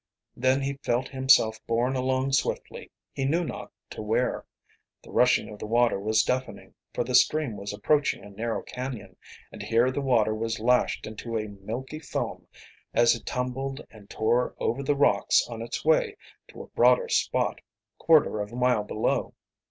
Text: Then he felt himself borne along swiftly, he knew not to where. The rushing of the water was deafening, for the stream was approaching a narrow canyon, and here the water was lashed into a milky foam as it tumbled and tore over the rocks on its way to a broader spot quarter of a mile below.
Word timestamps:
Then 0.35 0.63
he 0.63 0.79
felt 0.81 1.09
himself 1.09 1.63
borne 1.67 1.95
along 1.95 2.31
swiftly, 2.31 2.89
he 3.13 3.23
knew 3.23 3.43
not 3.43 3.71
to 3.91 4.01
where. 4.01 4.47
The 5.03 5.11
rushing 5.11 5.47
of 5.49 5.59
the 5.59 5.67
water 5.67 5.99
was 5.99 6.23
deafening, 6.23 6.73
for 6.91 7.03
the 7.03 7.13
stream 7.13 7.55
was 7.55 7.71
approaching 7.71 8.23
a 8.23 8.31
narrow 8.31 8.63
canyon, 8.63 9.15
and 9.51 9.61
here 9.61 9.91
the 9.91 10.01
water 10.01 10.33
was 10.33 10.59
lashed 10.59 11.05
into 11.05 11.37
a 11.37 11.47
milky 11.49 11.99
foam 11.99 12.47
as 12.95 13.13
it 13.13 13.27
tumbled 13.27 13.85
and 13.91 14.09
tore 14.09 14.55
over 14.57 14.81
the 14.81 14.95
rocks 14.95 15.45
on 15.47 15.61
its 15.61 15.85
way 15.85 16.17
to 16.47 16.63
a 16.63 16.67
broader 16.69 17.07
spot 17.07 17.61
quarter 17.99 18.41
of 18.41 18.51
a 18.51 18.55
mile 18.55 18.83
below. 18.83 19.35